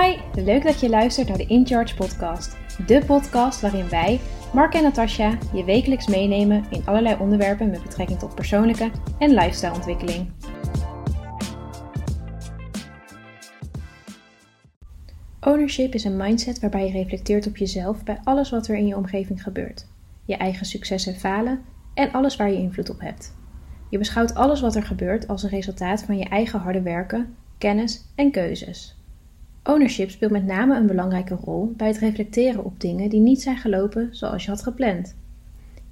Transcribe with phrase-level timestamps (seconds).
[0.00, 2.56] Hi, leuk dat je luistert naar de In Charge podcast.
[2.86, 4.20] De podcast waarin wij,
[4.52, 10.30] Mark en Natasja, je wekelijks meenemen in allerlei onderwerpen met betrekking tot persoonlijke en lifestyleontwikkeling.
[15.40, 18.96] Ownership is een mindset waarbij je reflecteert op jezelf bij alles wat er in je
[18.96, 19.86] omgeving gebeurt.
[20.24, 21.60] Je eigen succes en falen
[21.94, 23.34] en alles waar je invloed op hebt.
[23.88, 28.04] Je beschouwt alles wat er gebeurt als een resultaat van je eigen harde werken, kennis
[28.14, 29.01] en keuzes.
[29.64, 33.56] Ownership speelt met name een belangrijke rol bij het reflecteren op dingen die niet zijn
[33.56, 35.16] gelopen zoals je had gepland.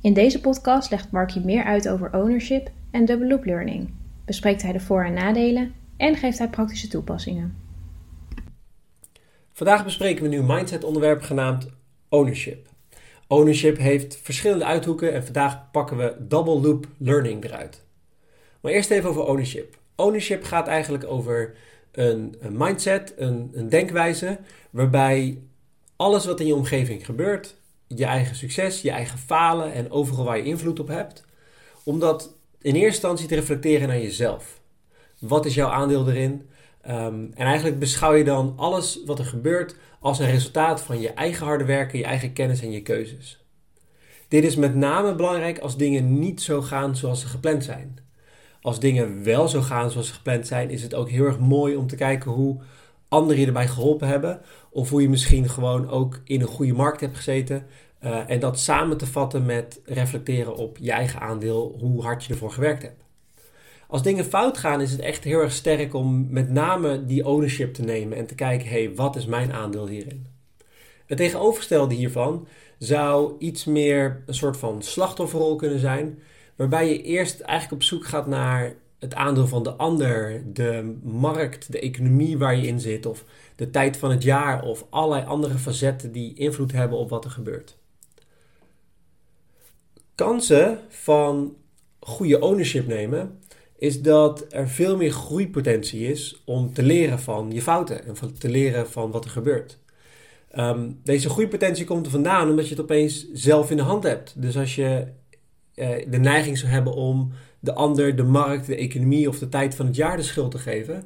[0.01, 3.91] In deze podcast legt Mark je meer uit over ownership en double loop learning,
[4.25, 7.57] bespreekt hij de voor- en nadelen en geeft hij praktische toepassingen.
[9.53, 11.69] Vandaag bespreken we een nieuw mindset onderwerp genaamd
[12.09, 12.69] ownership.
[13.27, 17.85] Ownership heeft verschillende uithoeken en vandaag pakken we double loop learning eruit.
[18.61, 19.79] Maar eerst even over ownership.
[19.97, 21.55] Ownership gaat eigenlijk over
[21.93, 24.39] een, een mindset, een, een denkwijze,
[24.71, 25.39] waarbij
[25.97, 30.37] alles wat in je omgeving gebeurt, je eigen succes, je eigen falen en overal waar
[30.37, 31.25] je invloed op hebt,
[31.85, 34.61] om dat in eerste instantie te reflecteren naar jezelf.
[35.19, 36.49] Wat is jouw aandeel erin?
[36.81, 41.13] Ehm, en eigenlijk beschouw je dan alles wat er gebeurt als een resultaat van je
[41.13, 43.45] eigen harde werken, je eigen kennis en je keuzes.
[44.29, 47.99] Dit is met name belangrijk als dingen niet zo gaan zoals ze gepland zijn
[48.63, 51.77] als dingen wel zo gaan zoals ze gepland zijn, is het ook heel erg mooi
[51.77, 52.61] om te kijken hoe
[53.09, 54.41] anderen je erbij geholpen hebben.
[54.71, 57.67] Of hoe je misschien gewoon ook in een goede markt hebt gezeten.
[58.05, 62.33] Uh, en dat samen te vatten met reflecteren op je eigen aandeel, hoe hard je
[62.33, 63.03] ervoor gewerkt hebt.
[63.89, 67.75] Als dingen fout gaan, is het echt heel erg sterk om met name die ownership
[67.75, 70.27] te nemen en te kijken: hé, hey, wat is mijn aandeel hierin?
[71.07, 72.47] Het tegenovergestelde hiervan
[72.79, 76.19] zou iets meer een soort van slachtofferrol kunnen zijn.
[76.61, 81.73] Waarbij je eerst eigenlijk op zoek gaat naar het aandeel van de ander, de markt,
[81.73, 83.25] de economie waar je in zit, of
[83.57, 87.31] de tijd van het jaar, of allerlei andere facetten die invloed hebben op wat er
[87.31, 87.77] gebeurt.
[90.15, 91.57] Kansen van
[92.01, 93.39] goede ownership nemen
[93.77, 98.49] is dat er veel meer groeipotentie is om te leren van je fouten en te
[98.49, 99.79] leren van wat er gebeurt.
[100.57, 104.43] Um, deze groeipotentie komt er vandaan omdat je het opeens zelf in de hand hebt.
[104.43, 105.07] Dus als je
[106.09, 109.87] de neiging zou hebben om de ander, de markt, de economie of de tijd van
[109.87, 111.05] het jaar de schuld te geven,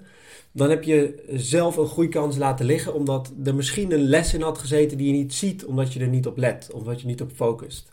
[0.52, 4.58] dan heb je zelf een groeikans laten liggen omdat er misschien een les in had
[4.58, 7.30] gezeten die je niet ziet omdat je er niet op let, omdat je niet op
[7.34, 7.92] focust.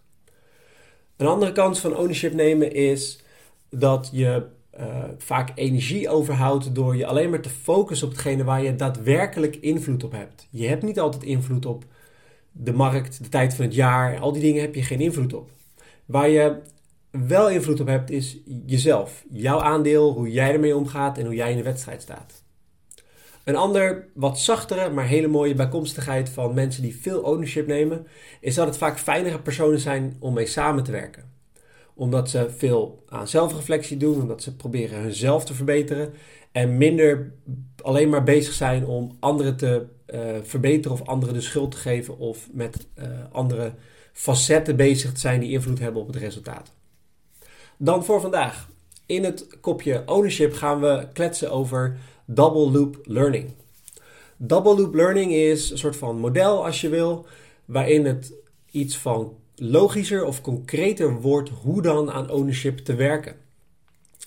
[1.17, 3.23] Een andere kans van ownership nemen is
[3.69, 4.45] dat je
[4.79, 9.55] uh, vaak energie overhoudt door je alleen maar te focussen op hetgene waar je daadwerkelijk
[9.55, 10.47] invloed op hebt.
[10.49, 11.85] Je hebt niet altijd invloed op
[12.51, 15.49] de markt, de tijd van het jaar, al die dingen heb je geen invloed op.
[16.06, 16.62] Waar je
[17.12, 19.23] wel invloed op hebt, is jezelf.
[19.31, 22.44] Jouw aandeel, hoe jij ermee omgaat en hoe jij in de wedstrijd staat.
[23.44, 28.07] Een ander, wat zachtere, maar hele mooie bijkomstigheid van mensen die veel ownership nemen,
[28.40, 31.23] is dat het vaak fijnere personen zijn om mee samen te werken.
[31.94, 36.13] Omdat ze veel aan zelfreflectie doen, omdat ze proberen hunzelf te verbeteren
[36.51, 37.34] en minder
[37.81, 42.17] alleen maar bezig zijn om anderen te uh, verbeteren of anderen de schuld te geven
[42.17, 43.73] of met uh, andere
[44.13, 46.72] facetten bezig zijn die invloed hebben op het resultaat.
[47.77, 48.69] Dan voor vandaag.
[49.05, 53.49] In het kopje ownership gaan we kletsen over double loop learning.
[54.38, 57.25] Double loop learning is een soort van model, als je wil,
[57.66, 58.33] waarin het
[58.72, 63.35] iets van logischer of concreter wordt hoe dan aan ownership te werken.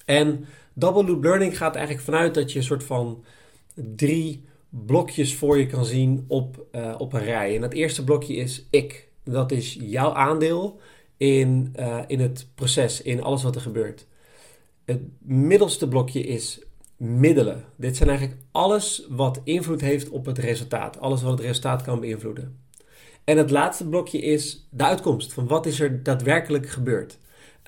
[0.05, 3.25] En double loop learning gaat eigenlijk vanuit dat je een soort van
[3.75, 7.56] drie blokjes voor je kan zien op, uh, op een rij.
[7.56, 9.09] En het eerste blokje is ik.
[9.25, 10.81] Dat is jouw aandeel
[11.17, 14.07] in, uh, in het proces, in alles wat er gebeurt.
[14.85, 16.62] Het middelste blokje is
[16.97, 17.65] middelen.
[17.77, 21.01] Dit zijn eigenlijk alles wat invloed heeft op het resultaat.
[21.01, 22.59] Alles wat het resultaat kan beïnvloeden.
[23.25, 25.33] En het laatste blokje is de uitkomst.
[25.33, 27.19] Van wat is er daadwerkelijk gebeurd.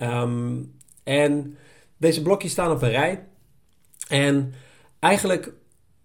[0.03, 1.57] Um, en
[1.97, 3.27] deze blokjes staan op een rij.
[4.09, 4.53] En
[4.99, 5.53] eigenlijk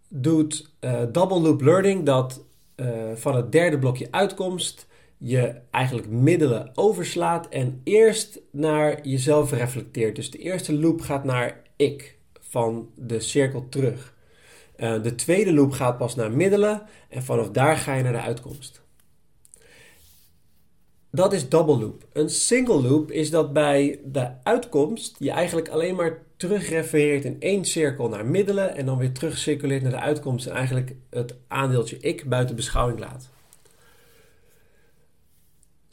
[0.08, 4.88] doet uh, double loop learning dat uh, van het derde blokje uitkomst
[5.24, 10.16] je eigenlijk middelen overslaat en eerst naar jezelf reflecteert.
[10.16, 14.14] Dus de eerste loop gaat naar ik, van de cirkel terug.
[14.78, 18.22] Uh, de tweede loop gaat pas naar middelen en vanaf daar ga je naar de
[18.22, 18.82] uitkomst.
[21.12, 22.06] Dat is double loop.
[22.14, 27.66] Een single loop is dat bij de uitkomst je eigenlijk alleen maar terugrefereert in één
[27.66, 32.30] cirkel naar middelen en dan weer terugcirculeert naar de uitkomst en eigenlijk het aandeeltje ik
[32.30, 33.30] buiten beschouwing laat.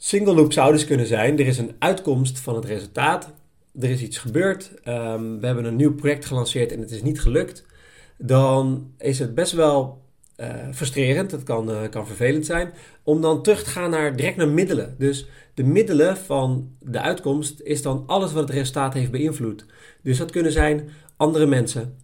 [0.01, 3.33] Single loop zou dus kunnen zijn: er is een uitkomst van het resultaat.
[3.79, 4.71] Er is iets gebeurd.
[4.85, 7.65] Um, we hebben een nieuw project gelanceerd en het is niet gelukt.
[8.17, 10.01] Dan is het best wel
[10.37, 12.73] uh, frustrerend, het kan, uh, kan vervelend zijn,
[13.03, 14.95] om dan terug te gaan naar, direct naar middelen.
[14.97, 19.65] Dus de middelen van de uitkomst is dan alles wat het resultaat heeft beïnvloed.
[20.03, 21.95] Dus dat kunnen zijn andere mensen,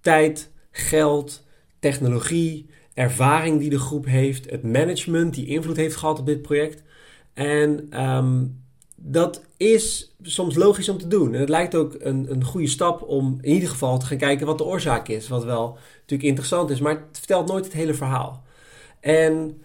[0.00, 1.44] tijd, geld,
[1.78, 6.82] technologie, ervaring die de groep heeft, het management die invloed heeft gehad op dit project.
[7.38, 8.62] En um,
[8.96, 11.34] dat is soms logisch om te doen.
[11.34, 14.46] En het lijkt ook een, een goede stap om in ieder geval te gaan kijken
[14.46, 15.28] wat de oorzaak is.
[15.28, 18.44] Wat wel natuurlijk interessant is, maar het vertelt nooit het hele verhaal.
[19.00, 19.62] En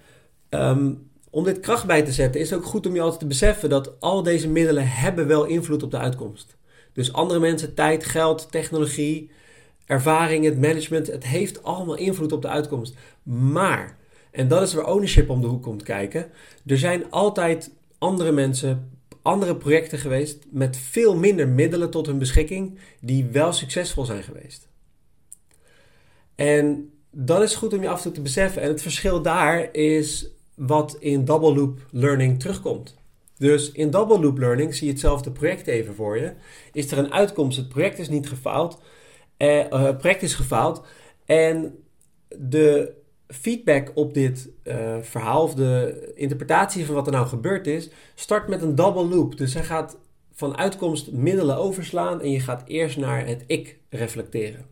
[0.49, 3.27] um, om dit kracht bij te zetten is het ook goed om je altijd te
[3.27, 6.55] beseffen dat al deze middelen hebben wel invloed op de uitkomst.
[6.93, 9.31] Dus andere mensen, tijd, geld, technologie,
[9.85, 12.95] ervaring, het management, het heeft allemaal invloed op de uitkomst.
[13.23, 13.97] Maar,
[14.33, 16.31] en dat is waar ownership om de hoek komt kijken,
[16.65, 18.91] er zijn altijd andere mensen,
[19.21, 24.67] andere projecten geweest met veel minder middelen tot hun beschikking, die wel succesvol zijn geweest.
[26.35, 28.61] En dat is goed om je af en toe te beseffen.
[28.61, 32.95] En het verschil daar is wat in double loop learning terugkomt.
[33.37, 36.33] Dus in double loop learning zie je hetzelfde project even voor je.
[36.71, 38.81] Is er een uitkomst, het project is niet gefaald,
[39.37, 40.85] eh, uh, het project is gefaald
[41.25, 41.75] en
[42.27, 47.89] de feedback op dit uh, verhaal of de interpretatie van wat er nou gebeurd is,
[48.15, 49.37] start met een double loop.
[49.37, 49.97] Dus hij gaat
[50.33, 54.65] van uitkomst middelen overslaan en je gaat eerst naar het ik reflecteren.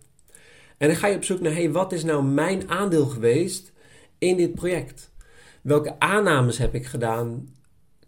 [0.77, 3.71] En dan ga je op zoek naar, hey, wat is nou mijn aandeel geweest
[4.17, 5.11] in dit project?
[5.61, 7.47] Welke aannames heb ik gedaan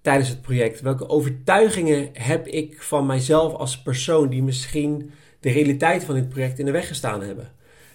[0.02, 0.82] tijdens het project?
[0.82, 6.60] Welke overtuigingen heb ik van mijzelf als persoon die misschien de realiteit van dit project
[6.60, 7.52] in de weg gestaan hebben?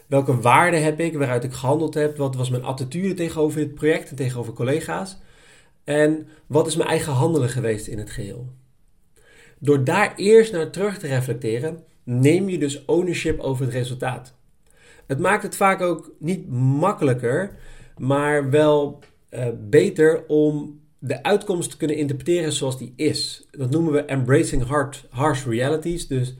[0.09, 2.17] Welke waarden heb ik waaruit ik gehandeld heb?
[2.17, 5.19] Wat was mijn attitude tegenover dit project en tegenover collega's?
[5.85, 8.53] En wat is mijn eigen handelen geweest in het geheel?
[9.59, 14.35] Door daar eerst naar terug te reflecteren, neem je dus ownership over het resultaat.
[15.07, 17.57] Het maakt het vaak ook niet makkelijker,
[17.99, 18.99] maar wel
[19.31, 23.47] uh, beter om de uitkomst te kunnen interpreteren zoals die is.
[23.51, 26.07] Dat noemen we embracing hard, harsh realities.
[26.07, 26.35] Dus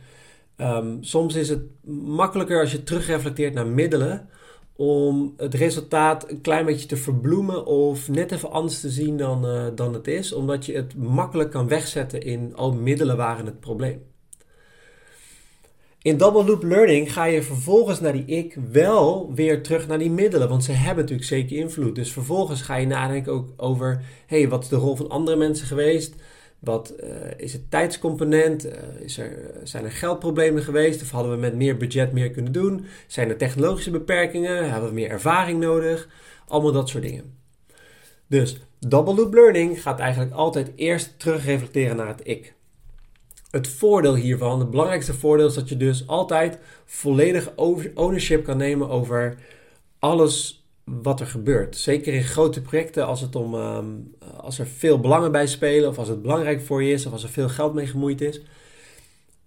[0.61, 1.63] um, soms is het
[2.07, 4.29] makkelijker als je terugreflecteert naar middelen
[4.77, 9.47] om het resultaat een klein beetje te verbloemen of net even anders te zien dan,
[9.47, 13.61] uh, dan het is, omdat je het makkelijk kan wegzetten in al middelen waren het
[13.61, 14.03] probleem.
[16.03, 20.11] In double loop learning ga je vervolgens naar die ik wel weer terug naar die
[20.11, 21.95] middelen, want ze hebben natuurlijk zeker invloed.
[21.95, 25.67] Dus vervolgens ga je nadenken ook over, hey, wat is de rol van andere mensen
[25.67, 26.15] geweest?
[26.59, 28.67] Wat uh, is het tijdscomponent?
[28.67, 31.03] Uh, is er, zijn er geldproblemen geweest?
[31.03, 32.87] Of hadden we met meer budget meer kunnen doen?
[33.07, 34.71] Zijn er technologische beperkingen?
[34.71, 36.09] Hebben we meer ervaring nodig?
[36.47, 37.37] Allemaal dat soort dingen.
[38.27, 42.55] Dus double loop learning gaat eigenlijk altijd eerst terug reflecteren naar het ik
[43.51, 47.53] het voordeel hiervan, het belangrijkste voordeel is dat je dus altijd volledig
[47.95, 49.39] ownership kan nemen over
[49.99, 50.67] alles
[51.03, 51.77] wat er gebeurt.
[51.77, 53.87] Zeker in grote projecten als, het om, ehm,
[54.37, 57.23] als er veel belangen bij spelen of als het belangrijk voor je is of als
[57.23, 58.41] er veel geld mee gemoeid is.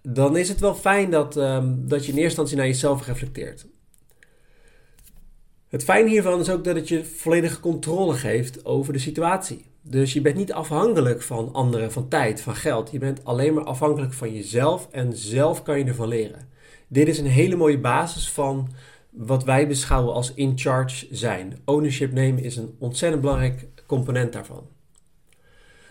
[0.02, 3.66] Dan is het wel fijn dat, um, dat je in eerste instantie naar jezelf reflecteert.
[5.68, 9.66] Het fijn hiervan is ook dat het je volledige controle geeft over de situatie.
[9.82, 12.92] Dus je bent niet afhankelijk van anderen, van tijd, van geld.
[12.92, 16.50] Je bent alleen maar afhankelijk van jezelf en zelf kan je ervan leren.
[16.88, 18.69] Dit is een hele mooie basis van
[19.11, 21.59] wat wij beschouwen als in charge zijn.
[21.65, 24.68] Ownership nemen is een ontzettend belangrijk component daarvan.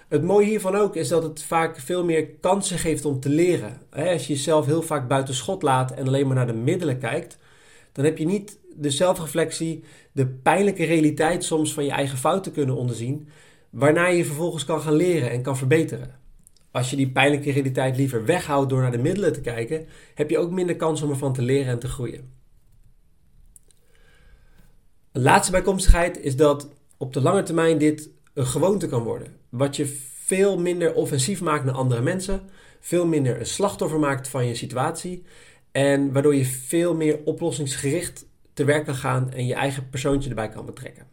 [0.09, 3.81] Het mooie hiervan ook is dat het vaak veel meer kansen geeft om te leren.
[3.91, 7.39] Als je jezelf heel vaak buiten schot laat en alleen maar naar de middelen kijkt,
[7.93, 12.77] dan heb je niet de zelfreflectie, de pijnlijke realiteit soms van je eigen fouten kunnen
[12.77, 13.29] onderzien,
[13.71, 16.19] waarna je vervolgens kan gaan leren en kan verbeteren.
[16.71, 20.39] Als je die pijnlijke realiteit liever weghoudt door naar de middelen te kijken, heb je
[20.39, 22.40] ook minder kans om ervan te leren en te groeien.
[25.13, 29.37] Een laatste bijkomstigheid is dat op de lange termijn dit een gewoonte kan worden.
[29.49, 29.87] Wat je
[30.25, 32.41] veel minder offensief maakt naar andere mensen,
[32.81, 35.25] veel minder een slachtoffer maakt van je situatie
[35.73, 40.49] en waardoor je veel meer oplossingsgericht te werk kan gaan en je eigen persoontje erbij
[40.49, 41.07] kan betrekken.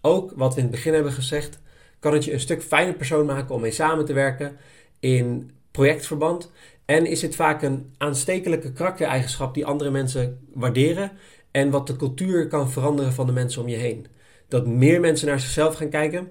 [0.00, 1.58] Ook wat we in het begin hebben gezegd,
[1.98, 4.56] kan het je een stuk fijner persoon maken om mee samen te werken
[5.00, 6.50] in projectverband.
[6.84, 11.12] En is het vaak een aanstekelijke karaktereigenschap die andere mensen waarderen
[11.50, 14.06] en wat de cultuur kan veranderen van de mensen om je heen.
[14.48, 16.28] Dat meer mensen naar zichzelf gaan kijken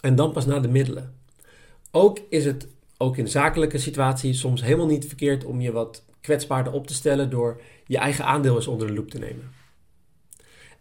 [0.00, 1.14] en dan pas naar de middelen.
[1.90, 6.72] Ook is het, ook in zakelijke situaties, soms helemaal niet verkeerd om je wat kwetsbaarder
[6.72, 9.50] op te stellen door je eigen aandeel eens onder de loep te nemen.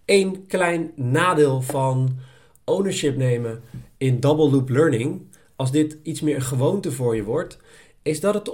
[0.05, 2.19] Eén klein nadeel van
[2.63, 3.61] ownership nemen
[3.97, 5.21] in double loop learning,
[5.55, 7.57] als dit iets meer een gewoonte voor je wordt,
[8.01, 8.51] is dat het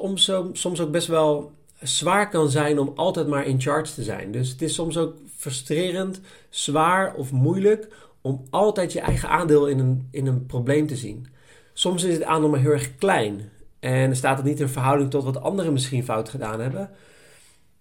[0.53, 1.51] soms ook best wel
[1.81, 4.31] zwaar kan zijn om altijd maar in charge te zijn.
[4.31, 7.87] Dus het is soms ook frustrerend, zwaar of moeilijk
[8.21, 11.27] om altijd je eigen aandeel in een, in een probleem te zien.
[11.73, 15.23] Soms is het aandeel maar heel erg klein en staat het niet in verhouding tot
[15.23, 16.89] wat anderen misschien fout gedaan hebben.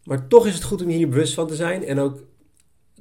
[0.04, 2.18] Maar toch is het goed om hier bewust van te zijn en ook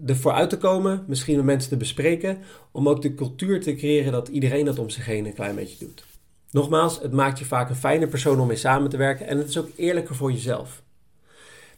[0.05, 2.37] ervoor uit te komen, misschien met mensen te bespreken,
[2.71, 5.85] om ook de cultuur te creëren dat iedereen dat om zich heen een klein beetje
[5.85, 6.05] doet.
[6.51, 9.49] Nogmaals, het maakt je vaak een fijne persoon om mee samen te werken en het
[9.49, 10.81] is ook eerlijker voor jezelf.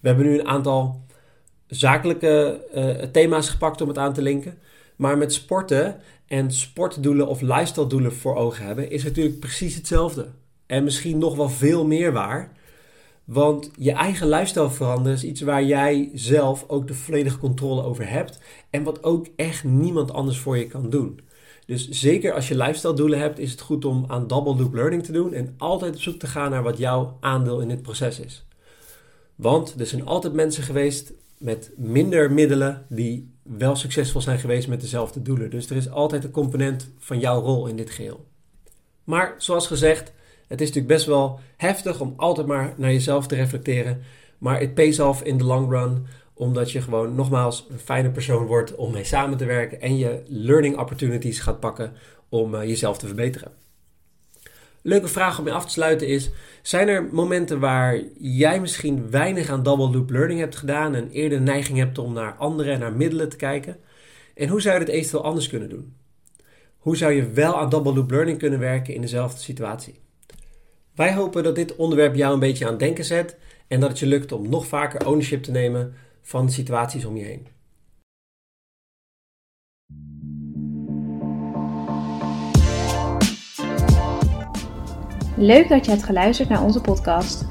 [0.01, 1.05] We hebben nu een aantal
[1.67, 4.57] zakelijke uh, thema's gepakt om het aan te linken.
[4.95, 10.27] Maar met sporten en sportdoelen of lifestyle doelen voor ogen hebben, is natuurlijk precies hetzelfde.
[10.65, 12.51] En misschien nog wel veel meer waar.
[13.23, 18.09] Want je eigen lifestyle veranderen is iets waar jij zelf ook de volledige controle over
[18.09, 18.39] hebt.
[18.69, 21.19] En wat ook echt niemand anders voor je kan doen.
[21.65, 25.03] Dus zeker als je lifestyle doelen hebt, is het goed om aan double loop learning
[25.03, 25.33] te doen.
[25.33, 28.45] En altijd op zoek te gaan naar wat jouw aandeel in dit proces is.
[29.41, 34.81] Want er zijn altijd mensen geweest met minder middelen die wel succesvol zijn geweest met
[34.81, 35.49] dezelfde doelen.
[35.49, 38.25] Dus er is altijd een component van jouw rol in dit geheel.
[39.03, 40.13] Maar zoals gezegd,
[40.47, 44.01] het is natuurlijk best wel heftig om altijd maar naar jezelf te reflecteren.
[44.37, 48.45] Maar it pays off in the long run, omdat je gewoon nogmaals een fijne persoon
[48.45, 51.93] wordt om mee samen te werken en je learning opportunities gaat pakken
[52.29, 53.51] om uh, jezelf te verbeteren.
[54.81, 56.29] Leuke vraag om je af te sluiten is:
[56.61, 61.41] zijn er momenten waar jij misschien weinig aan double loop learning hebt gedaan en eerder
[61.41, 63.77] neiging hebt om naar andere en naar middelen te kijken?
[64.35, 65.95] En hoe zou je dit eventueel anders kunnen doen?
[66.77, 69.99] Hoe zou je wel aan double loop learning kunnen werken in dezelfde situatie?
[70.95, 73.99] Wij hopen dat dit onderwerp jou een beetje aan het denken zet en dat het
[73.99, 77.47] je lukt om nog vaker ownership te nemen van de situaties om je heen.
[85.41, 87.45] Leuk dat je hebt geluisterd naar onze podcast.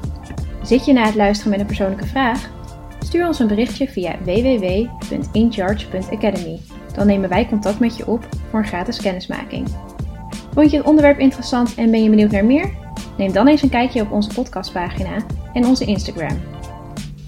[0.61, 2.49] Zit je na het luisteren met een persoonlijke vraag?
[2.99, 6.59] Stuur ons een berichtje via www.incharge.academy.
[6.93, 9.67] Dan nemen wij contact met je op voor een gratis kennismaking.
[10.53, 12.73] Vond je het onderwerp interessant en ben je benieuwd naar meer?
[13.17, 15.15] Neem dan eens een kijkje op onze podcastpagina
[15.53, 16.41] en onze Instagram.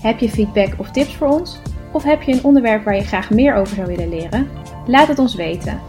[0.02, 1.60] Heb je feedback of tips voor ons?
[1.92, 4.50] Of heb je een onderwerp waar je graag meer over zou willen leren?
[4.88, 5.80] Laat het ons weten.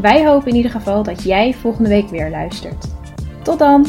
[0.00, 2.86] Wij hopen in ieder geval dat jij volgende week weer luistert.
[3.42, 3.86] Tot dan!